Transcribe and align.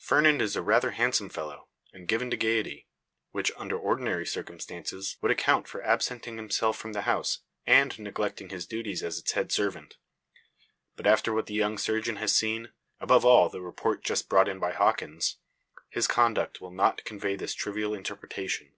Fernand 0.00 0.42
is 0.42 0.58
rather 0.58 0.88
a 0.88 0.94
handsome 0.94 1.28
fellow, 1.28 1.68
and 1.92 2.08
given 2.08 2.32
to 2.32 2.36
gaiety; 2.36 2.88
which, 3.30 3.52
under 3.56 3.78
ordinary 3.78 4.26
circumstances, 4.26 5.16
would 5.20 5.30
account 5.30 5.68
for 5.68 5.80
his 5.80 5.88
absenting 5.88 6.36
himself 6.36 6.76
from 6.76 6.94
the 6.94 7.02
house, 7.02 7.42
and 7.64 7.96
neglecting 8.00 8.48
his 8.48 8.66
duties 8.66 9.04
as 9.04 9.20
its 9.20 9.30
head 9.30 9.52
servant. 9.52 9.94
But 10.96 11.06
after 11.06 11.32
what 11.32 11.46
the 11.46 11.54
young 11.54 11.78
surgeon 11.78 12.16
has 12.16 12.34
seen 12.34 12.72
above 12.98 13.24
all 13.24 13.48
the 13.48 13.62
report 13.62 14.02
just 14.02 14.28
brought 14.28 14.48
in 14.48 14.58
by 14.58 14.72
Hawkins 14.72 15.36
his 15.88 16.08
conduct 16.08 16.60
will 16.60 16.72
not 16.72 17.04
convey 17.04 17.36
this 17.36 17.54
trivial 17.54 17.94
interpretation. 17.94 18.72